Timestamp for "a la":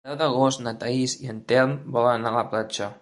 2.35-2.47